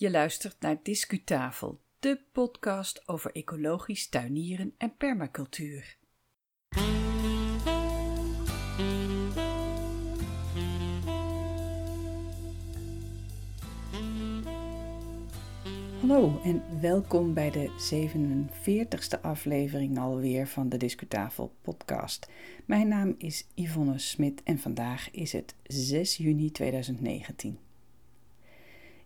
[0.00, 5.96] Je luistert naar Discutafel, de podcast over ecologisch tuinieren en permacultuur.
[16.00, 22.30] Hallo en welkom bij de 47ste aflevering alweer van de Discutafel podcast.
[22.64, 27.69] Mijn naam is Yvonne Smit en vandaag is het 6 juni 2019.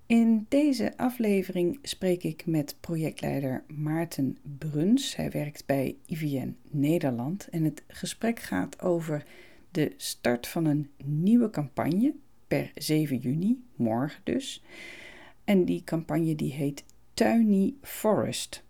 [0.07, 5.17] In deze aflevering spreek ik met projectleider Maarten Bruns.
[5.17, 9.25] Hij werkt bij IVN Nederland en het gesprek gaat over
[9.71, 12.15] de start van een nieuwe campagne
[12.49, 14.63] per 7 juni, morgen dus.
[15.45, 18.63] En die campagne die heet Tuiny Forest.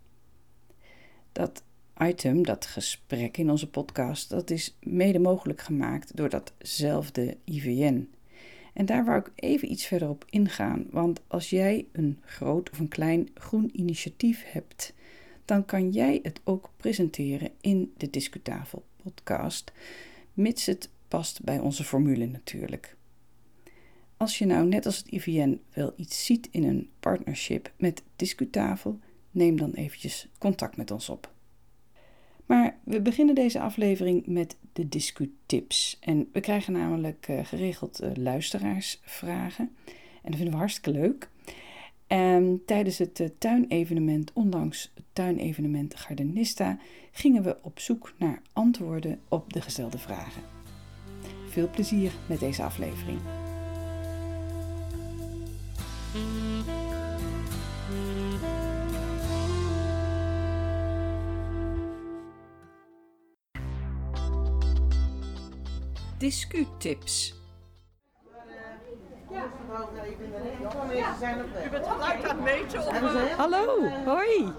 [1.33, 1.63] Dat
[1.99, 8.09] item, dat gesprek in onze podcast, dat is mede mogelijk gemaakt door datzelfde IVN.
[8.75, 12.79] En daar wou ik even iets verder op ingaan, want als jij een groot of
[12.79, 14.95] een klein groen initiatief hebt,
[15.45, 19.73] dan kan jij het ook presenteren in de Discutafel podcast,
[20.33, 22.97] mits het past bij onze formule natuurlijk.
[24.17, 28.99] Als je nou net als het IVN wel iets ziet in een partnership met Discutafel,
[29.31, 31.34] neem dan eventjes contact met ons op.
[32.47, 35.99] Maar we beginnen deze aflevering met de Discutips.
[36.01, 39.71] En we krijgen namelijk uh, geregeld uh, luisteraarsvragen.
[40.23, 41.29] En dat vinden we hartstikke leuk.
[42.07, 46.79] En tijdens het uh, tuinevenement, ondanks het tuinevenement Gardenista,
[47.13, 50.43] gingen we op zoek naar antwoorden op de gestelde vragen.
[51.49, 53.44] Veel plezier met deze aflevering.
[66.19, 67.35] Discutips.
[71.65, 72.87] U bent gelijk aan het meten?
[72.87, 73.37] Of.
[73.37, 74.53] Hallo, hoi.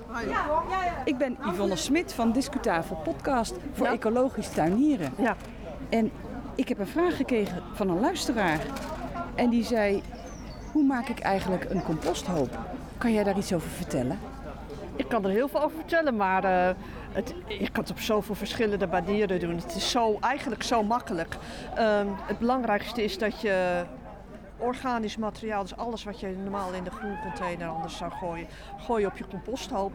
[1.06, 5.14] Ik ben Yvonne Smit van Discutafel Podcast voor ecologisch tuinieren.
[5.18, 5.36] Ja.
[5.90, 6.12] En
[6.56, 8.60] ik heb een vraag gekregen van een luisteraar.
[9.36, 10.04] En die zei,
[10.72, 12.60] hoe maak ik eigenlijk een composthoop?
[12.98, 14.20] Kan jij daar iets over vertellen?
[14.96, 16.76] Ik kan er heel veel over vertellen, maar uh,
[17.16, 19.56] het, je kan het op zoveel verschillende manieren doen.
[19.56, 21.38] Het is zo, eigenlijk zo makkelijk.
[21.80, 23.86] Um, het belangrijkste is dat je
[24.58, 28.48] organisch materiaal, dus alles wat je normaal in de groencontainer anders zou gooien,
[28.80, 29.94] gooi je op je composthoop.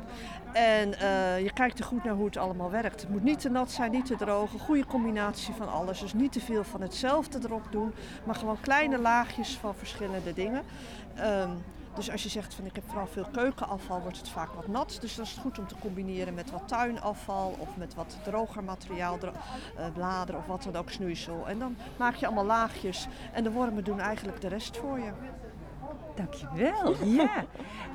[0.52, 3.00] En uh, je kijkt er goed naar hoe het allemaal werkt.
[3.00, 4.52] Het moet niet te nat zijn, niet te droog.
[4.52, 6.00] Een goede combinatie van alles.
[6.00, 7.94] Dus niet te veel van hetzelfde erop doen,
[8.24, 10.62] maar gewoon kleine laagjes van verschillende dingen.
[11.18, 11.64] Um,
[11.94, 14.98] dus als je zegt van ik heb vooral veel keukenafval, wordt het vaak wat nat.
[15.00, 19.18] Dus dat is goed om te combineren met wat tuinafval of met wat droger materiaal,
[19.18, 19.32] dro
[19.78, 21.48] uh, bladeren of wat dan ook, snoeisel.
[21.48, 25.10] En dan maak je allemaal laagjes en de wormen doen eigenlijk de rest voor je.
[26.14, 27.44] Dankjewel, ja.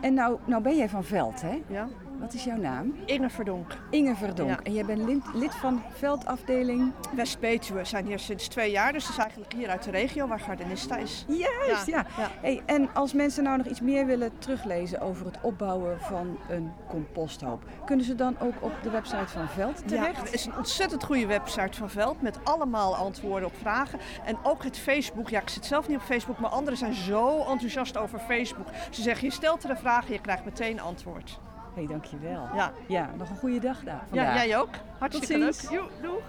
[0.01, 1.61] En nou, nou ben jij van Veld, hè?
[1.67, 1.87] Ja.
[2.19, 2.95] Wat is jouw naam?
[3.05, 3.77] Inge Verdonk.
[3.89, 4.49] Inge Verdonk.
[4.49, 4.63] Ja.
[4.63, 6.93] En jij bent lid, lid van Veldafdeling?
[7.15, 7.79] West-Betuwe.
[7.79, 10.39] We zijn hier sinds twee jaar, dus het is eigenlijk hier uit de regio waar
[10.39, 11.25] Gardenista is.
[11.27, 11.97] Juist, ja.
[11.97, 12.29] Ja, ja.
[12.41, 16.71] Hey, en als mensen nou nog iets meer willen teruglezen over het opbouwen van een
[16.87, 20.15] composthoop, kunnen ze dan ook op de website van Veld terecht?
[20.15, 23.99] Ja, het is een ontzettend goede website van Veld met allemaal antwoorden op vragen.
[24.25, 25.29] En ook het Facebook.
[25.29, 28.67] Ja, ik zit zelf niet op Facebook, maar anderen zijn zo enthousiast over Facebook.
[28.89, 31.39] Ze zeggen, je stelt er een vraag en je krijgt meteen antwoord.
[31.75, 32.47] Hé, hey, dankjewel.
[32.55, 32.71] Ja.
[32.87, 34.69] ja, nog een goede dag daar Ja, jij ook.
[34.99, 35.53] Hartstikke Tot leuk.
[35.53, 35.71] ziens.
[35.71, 36.21] Jo, doeg.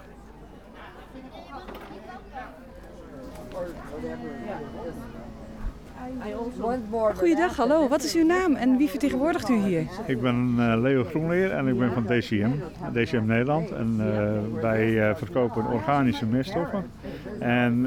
[7.15, 7.87] Goeiedag, hallo.
[7.87, 9.87] Wat is uw naam en wie vertegenwoordigt u hier?
[10.05, 12.51] Ik ben eh, Leo Groenleer en ik ben van DCM,
[12.93, 13.71] DCM Nederland.
[13.71, 16.91] En eh, wij eh, verkopen organische meststoffen
[17.39, 17.81] en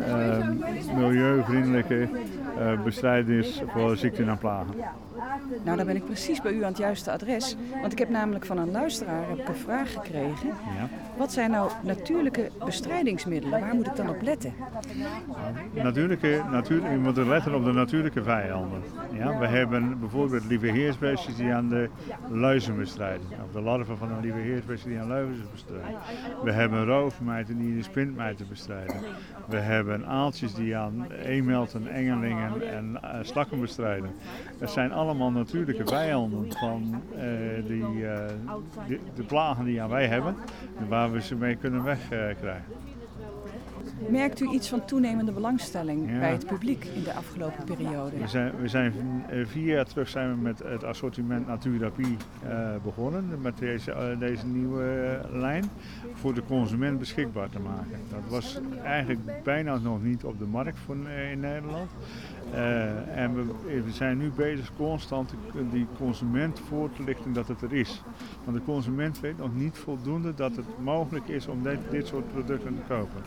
[0.96, 2.08] milieuvriendelijke
[2.58, 4.74] eh, bestrijders voor ziekten en plagen.
[5.64, 7.56] Nou, dan ben ik precies bij u aan het juiste adres.
[7.80, 10.48] Want ik heb namelijk van een luisteraar heb ik een vraag gekregen.
[10.48, 10.88] Ja.
[11.16, 13.60] Wat zijn nou natuurlijke bestrijdingsmiddelen?
[13.60, 14.54] Waar moet ik dan op letten?
[15.72, 18.82] Natuurlijke, natuur, je moet er letten op de natuurlijke vijanden.
[19.12, 21.88] Ja, we hebben bijvoorbeeld lieve heersbeestjes die aan de
[22.28, 23.26] luizen bestrijden.
[23.44, 25.98] Of de larven van een lieve heersbeestje die aan luizen bestrijden.
[26.42, 28.96] We hebben roofmijten die de spintmijten bestrijden.
[29.50, 34.10] We hebben aaltjes die aan eemelten, engelingen en uh, slakken bestrijden.
[34.58, 37.20] Dat zijn allemaal natuurlijke vijanden van uh,
[37.66, 38.26] die, uh,
[39.14, 40.34] de, plagen die aan wij hebben.
[40.78, 42.64] En waar we ze mee kunnen wegkrijgen.
[44.08, 46.18] Merkt u iets van toenemende belangstelling Ja.
[46.18, 48.18] bij het publiek in de afgelopen periode?
[48.18, 48.92] We zijn, we zijn
[49.28, 52.16] eh, vier jaar terug zijn we met het assortiment Naturapie
[52.48, 53.24] eh begonnen.
[53.42, 55.64] Met deze, eh, deze nieuwe lijn.
[56.14, 57.98] Voor de consument beschikbaar te maken.
[58.10, 60.96] Dat was eigenlijk bijna nog niet op de markt voor,
[61.32, 61.90] in Nederland.
[63.14, 63.42] En we,
[63.84, 68.02] we zijn nu bezig constant die- die consument voor te lichten dat het er is.
[68.44, 72.32] Want de consument weet nog niet voldoende dat het mogelijk is om dit, dit soort
[72.32, 73.22] producten te kopen.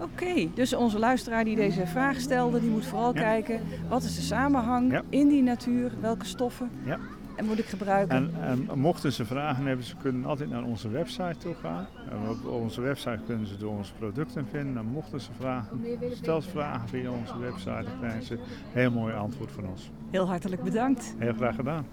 [0.00, 3.20] Oké, dus onze luisteraar die deze vraag stelde, die moet vooral Ja.
[3.20, 5.02] kijken wat is de samenhang Ja.
[5.08, 6.98] in die natuur, welke stoffen Ja.
[7.36, 8.16] en moet ik gebruiken.
[8.16, 11.86] En, en mochten ze vragen hebben, ze kunnen altijd naar onze website toe gaan.
[12.10, 14.76] En op onze website kunnen ze door onze producten vinden.
[14.76, 15.80] En mochten ze vragen,
[16.12, 18.40] stel vragen via onze website, dan krijgen ze een
[18.72, 19.90] heel mooi antwoord van ons.
[20.10, 21.14] Heel hartelijk bedankt.
[21.18, 21.86] Heel graag gedaan.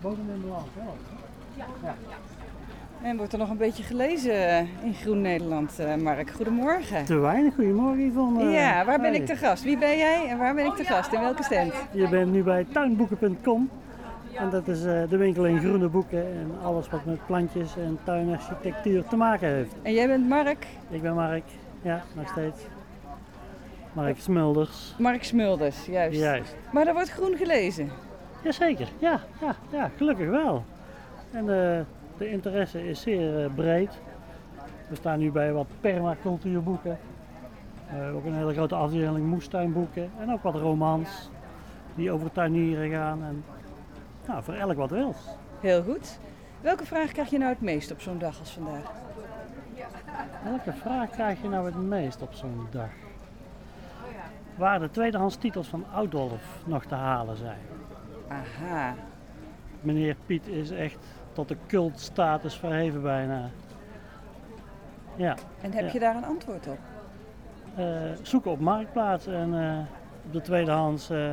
[0.00, 0.96] Bodem in balans, wel.
[3.02, 6.30] En wordt er nog een beetje gelezen in Groen Nederland, eh, Mark.
[6.30, 7.04] Goedemorgen.
[7.04, 8.44] Te weinig, goedemorgen Yvonne.
[8.44, 9.62] Ja, waar ben ik te gast?
[9.64, 11.12] Wie ben jij en waar ben ik te gast?
[11.12, 11.72] In welke stand?
[11.92, 13.70] Je bent nu bij tuinboeken.com.
[14.34, 17.98] En dat is eh, de winkel in groene boeken en alles wat met plantjes en
[18.04, 19.74] tuinarchitectuur te maken heeft.
[19.82, 20.66] En jij bent Mark?
[20.90, 21.44] Ik ben Mark,
[21.82, 22.60] ja, nog steeds.
[23.92, 24.94] Mark Smulders.
[24.98, 26.18] Mark Smulders, juist.
[26.18, 26.56] Juist.
[26.72, 27.90] Maar er wordt groen gelezen.
[28.42, 30.64] Jazeker, ja, ja, ja, gelukkig wel.
[31.30, 31.80] En eh,
[32.18, 34.00] de interesse is zeer eh, breed.
[34.88, 36.98] We staan nu bij wat permacultuurboeken.
[37.90, 40.10] Eh, ook een hele grote afdeling moestuinboeken.
[40.18, 41.30] En ook wat romans
[41.94, 43.22] die over tuinieren gaan.
[43.22, 43.44] En,
[44.26, 45.16] nou, voor elk wat wils.
[45.60, 46.18] Heel goed.
[46.60, 48.92] Welke vraag krijg je nou het meest op zo'n dag als vandaag?
[50.44, 52.90] Welke vraag krijg je nou het meest op zo'n dag?
[54.56, 57.60] Waar de tweedehands titels van Oudolf nog te halen zijn.
[58.28, 58.94] Aha.
[59.80, 63.50] Meneer Piet is echt tot de cultstatus verheven bijna.
[65.16, 65.92] Ja, En heb Ja.
[65.92, 66.78] je daar een antwoord op?
[67.76, 67.84] eh,
[68.22, 69.78] zoeken op Marktplaats en eh,
[70.26, 71.30] op de tweedehands eh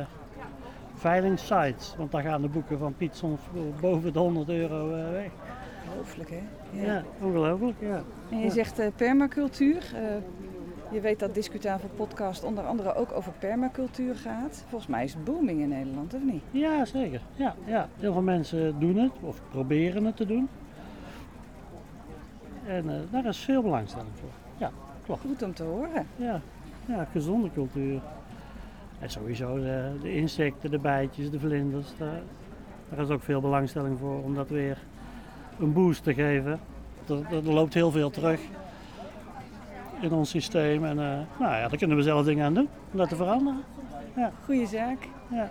[0.94, 1.94] veilingssites.
[1.98, 3.40] Want daar gaan de boeken van Piet soms
[3.80, 5.30] boven de 100 euro weg.
[5.86, 6.40] Ongelooflijk, hè?
[6.70, 8.02] Ja, ongelooflijk, ja.
[8.30, 9.82] En je zegt permacultuur.
[10.94, 14.64] Eh, je weet dat Discutafel podcast onder andere ook over permacultuur gaat.
[14.68, 16.42] Volgens mij is het booming in Nederland, of niet?
[16.50, 17.20] Ja, zeker.
[17.36, 17.88] Ja, ja.
[17.98, 20.48] Heel veel mensen doen het of proberen het te doen.
[22.66, 24.28] En eh, daar is veel belangstelling voor.
[24.56, 24.70] Ja,
[25.04, 25.20] klopt.
[25.20, 26.06] Goed om te horen.
[26.16, 26.40] Ja,
[26.86, 28.00] ja gezonde cultuur.
[28.98, 31.86] En sowieso de, de insecten, de bijtjes, de vlinders.
[31.98, 32.20] Daar,
[32.88, 34.78] daar is ook veel belangstelling voor om dat weer
[35.58, 36.60] een boost te geven.
[37.08, 38.40] Er, er loopt heel veel terug
[40.04, 40.84] in ons systeem.
[40.84, 43.64] En eh, nou ja, daar kunnen we zelf dingen aan doen om dat te veranderen.
[44.44, 45.08] Goeie zaak.
[45.30, 45.50] Ja.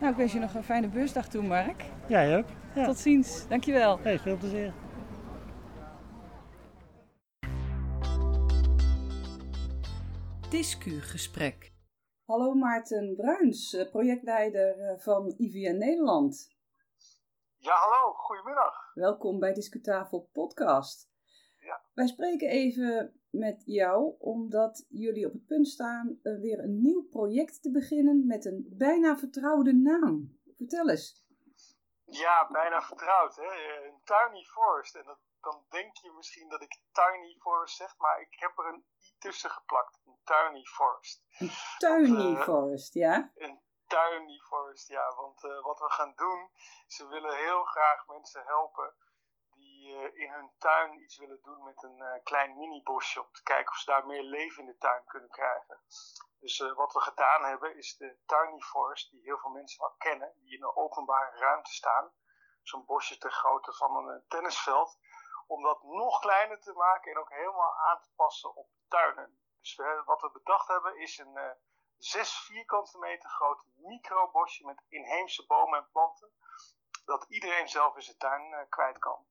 [0.00, 1.84] Nou, ik wens je nog een fijne beursdag toe, Mark.
[2.08, 2.46] Jij ook?
[2.74, 2.84] Ja.
[2.84, 3.48] Tot ziens.
[3.48, 3.98] Dankjewel.
[4.02, 4.72] Hey, veel plezier.
[10.50, 11.72] Discugesprek.
[12.24, 16.48] Hallo Maarten Bruins, eh, projectleider eh, van IVN Nederland.
[17.56, 18.94] Ja, hallo, goedemiddag.
[18.94, 21.13] Welkom bij Discutafel Podcast.
[21.64, 21.82] Ja.
[21.94, 27.02] Wij spreken even met jou omdat jullie op het punt staan eh, weer een nieuw
[27.08, 30.38] project te beginnen met een bijna vertrouwde naam.
[30.56, 31.22] Vertel eens.
[32.04, 33.50] Ja, bijna vertrouwd, hè?
[33.86, 34.94] Een tiny forest.
[34.94, 38.66] En dat, dan denk je misschien dat ik tiny forest zeg, maar ik heb er
[38.66, 40.00] een i tussen geplakt.
[40.04, 41.24] Een tiny forest.
[41.78, 43.30] Tiny eh, Forest, ja?
[43.34, 45.14] Een tiny forest, ja.
[45.14, 46.50] Want eh, wat we gaan doen,
[46.86, 48.94] ze willen heel graag mensen helpen
[49.84, 53.20] eh, in hun tuin iets willen doen met een eh, klein mini-bosje.
[53.20, 55.80] Om te kijken of ze daar meer leven in de tuin kunnen krijgen.
[56.44, 59.94] Dus eh, wat we gedaan hebben is de tiny forest, die heel veel mensen wel
[59.98, 62.12] kennen, die in een openbare ruimte staan.
[62.62, 64.98] Zo'n bosje ter grootte van een tennisveld.
[65.46, 69.38] Om dat nog kleiner te maken en ook helemaal aan te passen op tuinen.
[69.60, 71.50] Dus we, wat we bedacht hebben is een eh,
[71.96, 76.32] zes vierkante meter groot microbosje met inheemse bomen en planten.
[77.04, 79.26] Dat iedereen zelf in zijn tuin kwijt kan.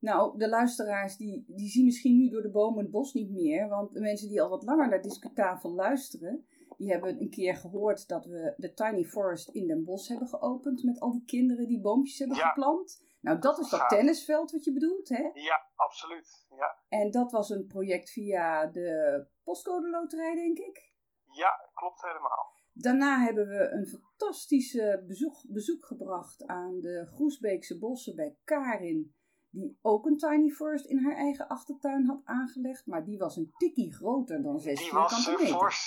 [0.00, 3.68] Nou, de luisteraars die, die zien misschien nu door de bomen het bos niet meer.
[3.68, 8.08] Want de mensen die al wat langer naar Discutafel luisteren, die hebben een keer gehoord
[8.08, 10.82] dat we de Tiny Forest in Den Bosch hebben geopend.
[10.82, 12.48] Met al die kinderen die boompjes hebben Ja.
[12.48, 13.06] geplant.
[13.20, 15.30] Nou, dat is dat tennisveld wat je bedoelt, hè?
[15.32, 16.46] Ja, absoluut.
[16.56, 20.92] Ja, En dat was een project via de postcode loterij, denk ik.
[21.32, 22.56] ja klopt helemaal.
[22.72, 29.14] Daarna hebben we een fantastische bezoek, bezoek gebracht aan de Groesbeekse bossen bij Karin.
[29.50, 32.86] Die ook een tiny forest in haar eigen achtertuin had aangelegd.
[32.86, 35.58] Maar die was een tikkie groter dan 6 Die was vierkante meter.
[35.58, 35.80] fors.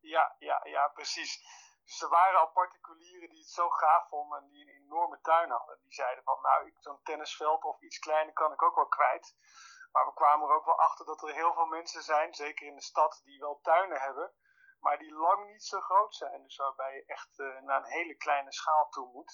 [0.00, 1.62] Ja, ja, ja, precies.
[1.84, 5.50] Dus er waren al particulieren die het zo gaaf vonden en die een enorme tuin
[5.50, 5.78] hadden.
[5.82, 9.36] Die zeiden van, nou, zo'n tennisveld of iets kleiner kan ik ook wel kwijt.
[9.92, 12.74] Maar we kwamen er ook wel achter dat er heel veel mensen zijn, zeker in
[12.74, 14.32] de stad, die wel tuinen hebben.
[14.84, 16.42] Maar die lang niet zo groot zijn.
[16.42, 19.32] Dus waarbij je echt uh, naar een hele kleine schaal toe moet.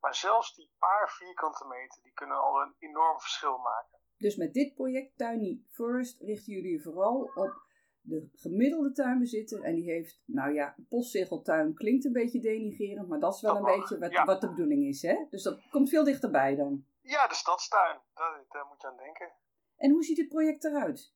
[0.00, 3.98] Maar zelfs die paar vierkante meter, die kunnen al een enorm verschil maken.
[4.16, 7.64] Dus met dit project Tiny Forest richten jullie vooral op
[8.00, 9.62] de gemiddelde tuinbezitter.
[9.62, 13.78] En die heeft, nou ja, postzegeltuin klinkt een beetje denigerend, maar dat is wel een
[13.78, 15.26] beetje wat, wat, de bedoeling is, hè?
[15.30, 16.86] Dus dat komt veel dichterbij dan.
[17.00, 19.32] Ja, de stadstuin, daar, daar moet je aan denken.
[19.76, 21.14] En hoe ziet dit project eruit?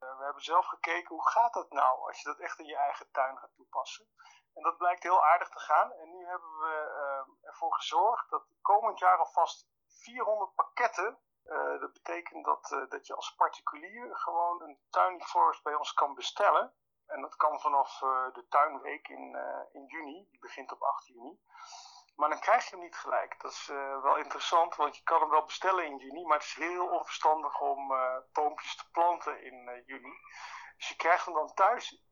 [0.00, 2.76] Uh, we hebben zelf gekeken, hoe gaat dat nou als je dat echt in je
[2.76, 4.06] eigen tuin gaat toepassen?
[4.54, 5.92] En dat blijkt heel aardig te gaan.
[5.92, 11.92] En nu hebben we uh, ervoor gezorgd dat komend jaar alvast 400 pakketten uh, dat
[11.92, 16.74] betekent dat, dat je als particulier gewoon een Tiny Forest bij ons kan bestellen.
[17.06, 17.98] En dat kan vanaf
[18.32, 19.36] de tuinweek in,
[19.72, 21.40] in juni, die begint op 8 juni.
[22.20, 23.36] Maar dan krijg je hem niet gelijk.
[23.42, 23.66] Dat is
[24.02, 27.60] wel interessant, want je kan hem wel bestellen in juni, maar het is heel onverstandig
[27.60, 27.92] om
[28.32, 30.14] boompjes te planten in juni.
[30.76, 32.04] Dus je krijgt hem dan thuis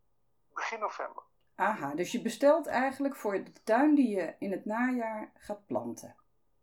[0.54, 1.22] begin november.
[1.54, 6.16] Aha, dus je bestelt eigenlijk voor de tuin die je in het najaar gaat planten.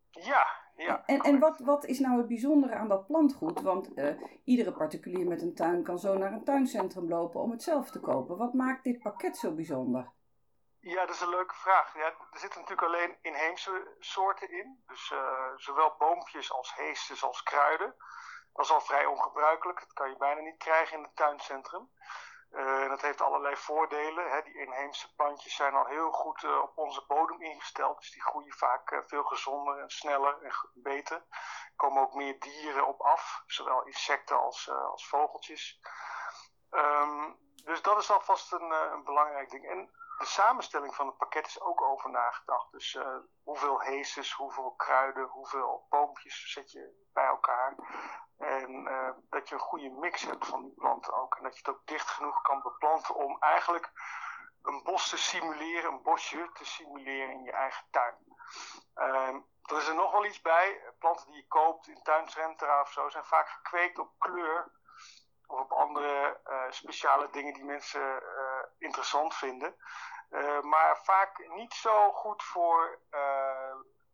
[0.10, 3.62] Ja, ja, en en wat, wat is nou het bijzondere aan dat plantgoed?
[3.62, 7.64] Want uh, iedere particulier met een tuin kan zo naar een tuincentrum lopen om het
[7.64, 8.38] zelf te kopen.
[8.38, 10.12] Wat maakt dit pakket zo bijzonder?
[10.88, 11.94] Ja, dat is een leuke vraag.
[11.94, 14.84] Ja, er zitten natuurlijk alleen inheemse soorten in.
[14.88, 17.96] Dus uh, zowel boompjes als heesters als kruiden.
[18.54, 19.80] Dat is al vrij ongebruikelijk.
[19.80, 21.92] Dat kan je bijna niet krijgen in het tuincentrum.
[22.52, 24.32] Uh, dat heeft allerlei voordelen.
[24.32, 24.42] Hè.
[24.42, 27.98] Die inheemse plantjes zijn al heel goed uh, op onze bodem ingesteld.
[27.98, 31.18] Dus die groeien vaak veel gezonder en sneller en beter.
[31.18, 33.44] Er komen ook meer dieren op af.
[33.46, 35.80] Zowel insecten als, als vogeltjes.
[38.06, 39.70] Is alvast een, een belangrijk ding.
[39.70, 42.72] En de samenstelling van het pakket is ook over nagedacht.
[42.72, 42.98] Dus
[43.44, 47.76] hoeveel heeses, hoeveel kruiden, hoeveel boompjes zet je bij elkaar.
[48.38, 51.36] En uh, dat je een goede mix hebt van die planten ook.
[51.36, 53.92] En dat je het ook dicht genoeg kan beplanten om eigenlijk
[54.62, 58.16] een bos te simuleren, een bosje te simuleren in je eigen tuin.
[58.96, 59.28] Uh,
[59.62, 60.94] er is er nog wel iets bij.
[61.00, 64.72] Planten die je koopt in tuincentra of zo zijn vaak gekweekt op kleur.
[65.48, 68.24] Of op andere uh, speciale dingen die mensen
[68.78, 69.76] interessant vinden.
[70.62, 73.00] maar vaak niet zo goed voor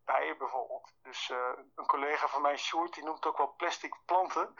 [0.04, 0.92] bijen bijvoorbeeld.
[1.02, 1.32] Dus
[1.74, 4.54] een collega van mij, Sjoerd, die noemt ook wel plastic planten.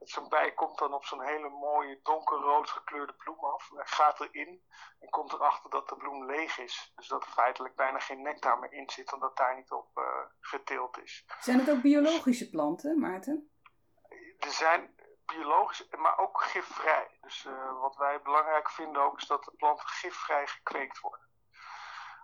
[0.00, 3.70] Zo'n bij komt dan op zo'n hele mooie donkerrood gekleurde bloem af.
[3.76, 4.62] En gaat erin
[5.00, 6.92] en komt erachter dat de bloem leeg is.
[6.96, 10.04] Dus dat er feitelijk bijna geen nectar meer in zit, omdat daar niet op uh,
[10.40, 11.24] geteeld is.
[11.40, 13.50] Zijn het ook biologische planten, Maarten?
[14.38, 14.94] Er zijn
[15.36, 17.18] biologisch, maar ook gifvrij.
[17.20, 21.30] Dus uh, wat wij belangrijk vinden ook, is dat de planten gifvrij gekweekt worden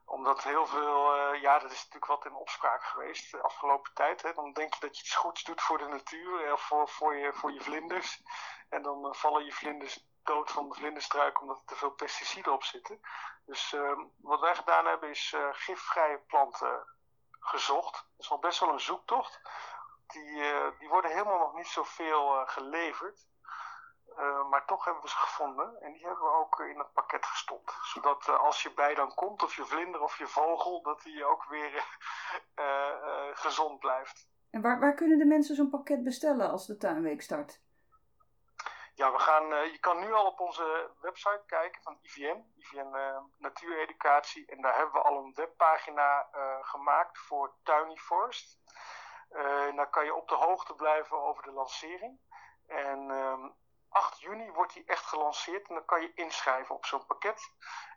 [0.07, 4.23] omdat heel veel, uh, ja, dat is natuurlijk wat in opspraak geweest de afgelopen tijd.
[4.23, 4.33] Hè.
[4.33, 7.33] Dan denk je dat je iets goeds doet voor de natuur, of voor, voor, je,
[7.33, 8.23] voor je vlinders.
[8.69, 12.65] En dan vallen je vlinders dood van de vlinderstruik omdat er te veel pesticiden op
[12.65, 13.01] zitten.
[13.45, 16.87] Dus uh, wat wij gedaan hebben is gifvrije planten
[17.31, 17.93] gezocht.
[17.93, 19.41] Dat is wel best wel een zoektocht.
[20.07, 20.43] Die,
[20.79, 23.27] die worden helemaal nog niet zoveel geleverd.
[24.19, 27.27] Uh, maar toch hebben we ze gevonden en die hebben we ook in het pakket
[27.27, 27.79] gestopt.
[27.83, 31.25] Zodat uh, als je bij dan komt, of je vlinder of je vogel, dat die
[31.25, 31.99] ook weer
[32.57, 34.29] uh, gezond blijft.
[34.51, 37.61] En waar, waar kunnen de mensen zo'n pakket bestellen als de tuinweek start?
[38.95, 42.97] Ja, we gaan, je kan nu al op onze website kijken van IVN, IVN
[43.39, 44.47] Natuureducatie.
[44.47, 46.29] En daar hebben we al een webpagina
[46.61, 48.59] gemaakt voor Tiny Forest.
[49.31, 52.19] En daar kan je op de hoogte blijven over de lancering.
[52.67, 53.49] En ehm,
[53.89, 57.51] 8 juni wordt die echt gelanceerd en dan kan je inschrijven op zo'n pakket.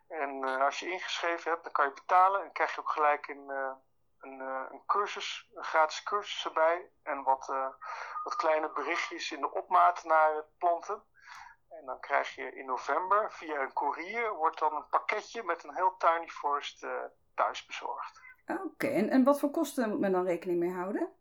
[0.08, 3.28] En uh, als je ingeschreven hebt, dan kan je betalen en krijg je ook gelijk
[3.28, 3.72] een, uh,
[4.20, 6.90] een, een cursus, een gratis cursus erbij.
[7.02, 7.46] En wat,
[8.24, 11.02] wat kleine berichtjes in de opmaat naar het planten.
[11.68, 15.74] En dan krijg je in november via een courier wordt dan een pakketje met een
[15.74, 16.86] heel tiny forest
[17.34, 18.20] thuis bezorgd.
[18.46, 21.19] Oké, en, en wat voor kosten moet men dan rekening mee houden?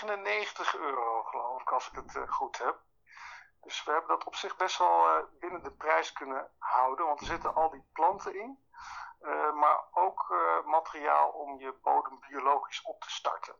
[0.00, 2.78] 199 euro, geloof ik, als ik het uh, goed heb.
[3.60, 7.20] Dus we hebben dat op zich best wel uh, binnen de prijs kunnen houden, want
[7.20, 8.68] er zitten al die planten in.
[9.22, 13.54] Uh, maar ook materiaal om je bodem biologisch op te starten.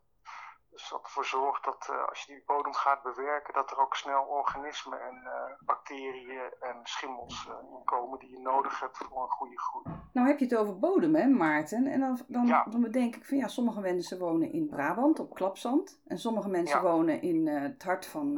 [0.71, 3.95] Dus dat ervoor zorgt dat uh, als je die bodem gaat bewerken, dat er ook
[3.95, 9.23] snel organismen en uh, bacteriën en schimmels uh, in komen die je nodig hebt voor
[9.23, 9.85] een goede groei.
[10.13, 11.87] Nou heb je het over bodem, hè, Maarten?
[11.87, 12.67] En dan, dan, ja.
[12.71, 16.01] dan bedenk ik van ja, sommige mensen wonen in Brabant op klapzand.
[16.07, 16.83] En sommige mensen ja.
[16.83, 18.37] wonen in het hart van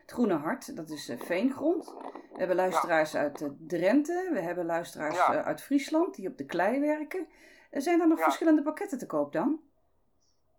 [0.00, 1.94] Het Groene Hart, dat is veengrond.
[2.32, 4.30] We hebben luisteraars uit Drenthe.
[4.32, 7.26] We hebben luisteraars uit Friesland die op de klei werken.
[7.70, 9.60] zijn er nog verschillende pakketten te koop dan?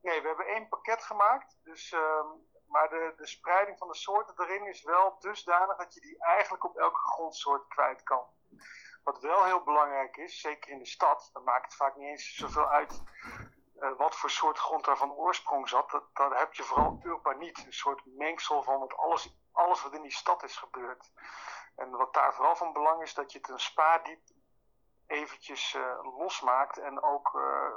[0.02, 1.60] Nee, we hebben één pakket gemaakt.
[1.64, 2.28] Dus, ehm,
[2.68, 6.64] maar de, de spreiding van de soorten erin is wel dusdanig dat je die eigenlijk
[6.64, 8.26] op elke grondsoort kwijt kan.
[9.04, 12.36] Wat wel heel belangrijk is, zeker in de stad, dan maakt het vaak niet eens
[12.36, 13.04] zoveel uit
[13.82, 16.02] uh, wat voor soort grond daar van oorsprong zat.
[16.14, 20.12] Dat, heb je vooral urbaniet, een soort mengsel van wat alles, alles wat in die
[20.12, 21.12] stad is gebeurd.
[21.76, 24.22] En wat daar vooral van belang is, dat je het een spaardiep
[25.08, 27.74] eventjes uh, losmaakt en ook uh,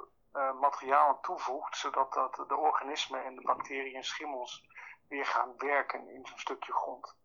[0.60, 4.66] materiaal toevoegt, zodat dat de organismen en de bacteriën en schimmels
[5.08, 7.16] weer gaan werken in zo'n stukje grond.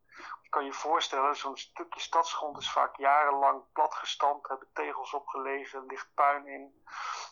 [0.41, 6.13] Je kan je voorstellen, zo'n stukje stadsgrond is vaak jarenlang platgestampt, hebben tegels opgelegen, ligt
[6.13, 6.85] puin in.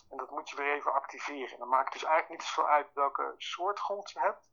[0.09, 1.59] En dat moet je weer even activeren.
[1.59, 4.49] Dan maakt het dus eigenlijk niet zoveel uit welke soort grond je hebt,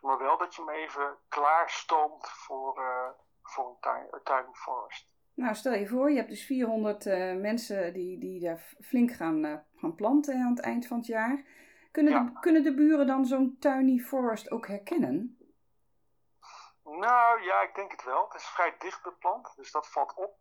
[0.00, 3.08] maar wel dat je hem even klaarstoomt voor, uh,
[3.42, 5.13] voor een tuin, een tuin forest.
[5.34, 9.12] Nou, stel je voor, je hebt dus 400 uh, eh, mensen die, die daar flink
[9.12, 11.44] gaan, uh, gaan planten aan het eind van het jaar.
[11.90, 12.20] Kunnen, ja.
[12.20, 15.38] de, kunnen de buren dan zo'n tiny forest ook herkennen?
[16.82, 18.24] Nou ja, ik denk het wel.
[18.24, 20.36] Het is vrij dicht beplant, dus dat valt op.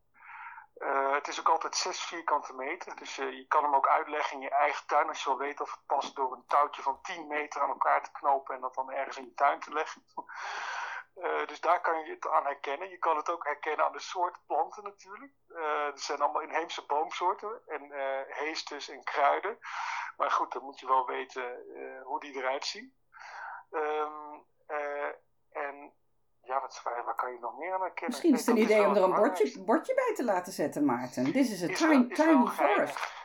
[0.78, 4.44] Uh, het is ook altijd 6 vierkante meter, dus je kan hem ook uitleggen in
[4.44, 7.28] je eigen tuin als je wil weten of het past door een touwtje van 10
[7.28, 10.04] meter aan elkaar te knopen en dat dan ergens in je tuin te leggen.
[11.16, 12.90] Uh, dus daar kan je het aan herkennen.
[12.90, 15.32] Je kan het ook herkennen aan de soort planten natuurlijk.
[15.54, 17.92] er zijn allemaal inheemse boomsoorten en
[18.28, 19.58] heesters en kruiden.
[20.18, 21.64] Maar goed, dan moet je wel weten
[22.04, 22.94] hoe die eruit zien.
[23.72, 24.46] Um,
[25.52, 25.94] en
[26.42, 28.10] ja, wat, waar kan je nog meer aan herkennen?
[28.10, 31.24] Misschien is het een idee om er een bordje, bordje bij te laten zetten, Maarten.
[31.24, 33.23] Dit is een tiny, tiny forest.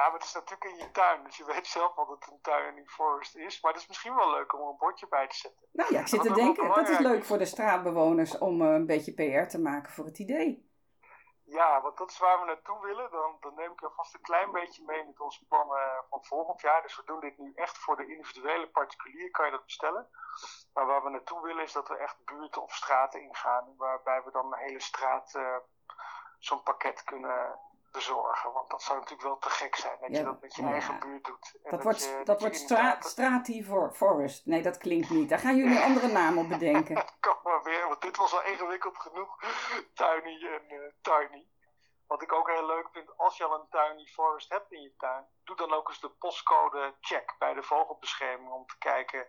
[0.00, 1.24] Ja, maar het is natuurlijk in je tuin.
[1.24, 3.60] Dus je weet zelf wat het een tiny forest is.
[3.60, 5.66] Maar het is misschien wel leuk om een bordje bij te zetten.
[5.72, 6.68] Nou ja, ik zit te denken.
[6.68, 10.18] Dat is leuk voor de straatbewoners om uh, een beetje PR te maken voor het
[10.18, 10.68] idee.
[11.44, 13.10] Ja, want dat is waar we naartoe willen.
[13.10, 16.82] Dan, dan neem ik alvast een klein beetje mee met onze plannen van volgend jaar.
[16.82, 20.08] Dus we doen dit nu echt voor de individuele particulier, kan je dat bestellen.
[20.72, 23.74] Maar waar we naartoe willen is dat we echt buurten of straten ingaan.
[23.76, 25.56] Waarbij we dan een hele straat uh,
[26.38, 27.58] zo'n pakket kunnen
[27.92, 28.52] bezorgen.
[28.52, 31.24] Want dat zou natuurlijk wel te gek zijn dat je dat met je eigen buurt
[31.24, 31.58] doet.
[31.62, 34.46] En dat, wordt, dat, dat wordt straat, Strati Forest.
[34.46, 35.28] Nee, dat klinkt niet.
[35.28, 37.04] Daar gaan jullie een andere naam op bedenken.
[37.20, 39.38] Kom maar weer, want dit was al ingewikkeld genoeg.
[39.94, 41.48] Tiny en uh, Tiny.
[42.06, 44.94] Wat ik ook heel leuk vind, als je al een tiny forest hebt in je
[44.96, 49.26] tuin, doe dan ook eens de postcode check bij de vogelbescherming om te kijken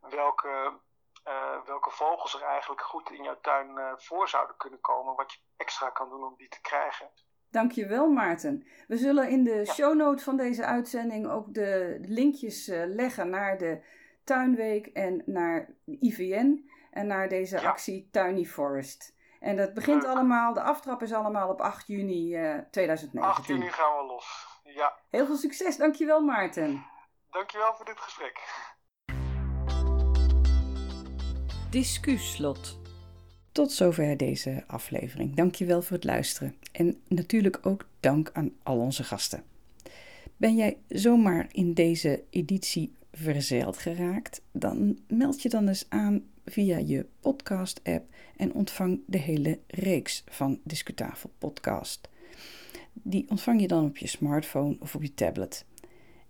[0.00, 0.80] welke,
[1.24, 5.16] uh, welke vogels er eigenlijk goed in jouw tuin uh, voor zouden kunnen komen.
[5.16, 7.10] Wat je extra kan doen om die te krijgen.
[7.50, 8.66] Dankjewel Maarten.
[8.88, 9.72] We zullen in de ja.
[9.72, 13.80] shownote van deze uitzending ook de linkjes uh, leggen naar de
[14.24, 17.68] Tuinweek en naar IVN en naar deze ja.
[17.68, 19.16] actie Tiny Forest.
[19.40, 23.20] En dat begint allemaal, de aftrap is allemaal op 8 juni uh, 2019.
[23.20, 24.98] 8 juni gaan we los, ja.
[25.08, 26.86] Heel veel succes, dankjewel Maarten.
[27.30, 28.40] Dankjewel voor dit gesprek.
[31.70, 32.87] Discuslot.
[33.58, 35.34] Tot zover deze aflevering.
[35.34, 36.54] Dankjewel voor het luisteren.
[36.72, 39.42] En natuurlijk ook dank aan al onze gasten.
[40.36, 44.42] Ben jij zomaar in deze editie verzeild geraakt?
[44.52, 50.60] Dan meld je dan eens aan via je podcast-app en ontvang de hele reeks van
[50.64, 52.08] Discutafel Podcast.
[52.92, 55.64] Die ontvang je dan op je smartphone of op je tablet.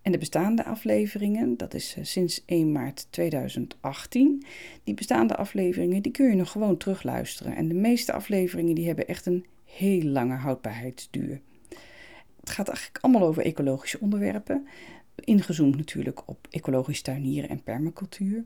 [0.02, 4.44] En de bestaande afleveringen, dat is eh, sinds 1 maart 2018,
[4.84, 7.56] die bestaande afleveringen die kun je nog gewoon terugluisteren.
[7.56, 11.40] En de meeste afleveringen die hebben echt een heel lange houdbaarheidsduur.
[12.40, 14.66] Het gaat eigenlijk allemaal over ecologische onderwerpen,
[15.14, 18.44] ingezoomd natuurlijk op ecologisch tuinieren en permacultuur.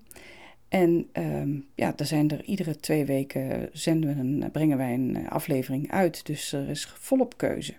[0.69, 5.29] En um, ja, er zijn er iedere twee weken zenden we een, brengen wij een
[5.29, 7.75] aflevering uit, dus er is volop keuze.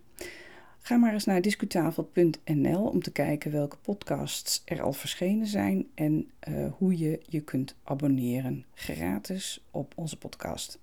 [0.86, 6.32] Ga maar eens naar discutafel.nl om te kijken welke podcasts er al verschenen zijn en
[6.50, 10.80] uh, hoe je je kunt abonneren gratis op onze podcast.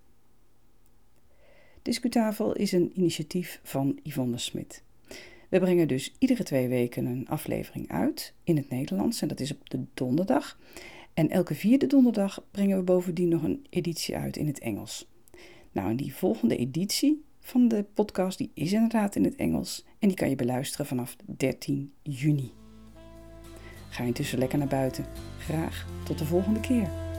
[1.83, 4.83] Discutafel is een initiatief van Yvonne Smit.
[5.49, 9.53] We brengen dus iedere twee weken een aflevering uit in het Nederlands en dat is
[9.53, 10.59] op de donderdag.
[11.15, 15.09] En elke vierde donderdag brengen we bovendien nog een editie uit in het Engels.
[15.73, 20.09] Nou, en die volgende editie van de podcast die is inderdaad in het Engels en
[20.09, 22.53] die kan je beluisteren vanaf 13 juni.
[23.89, 25.07] Ga intussen lekker naar buiten.
[25.39, 27.10] Graag tot de volgende keer.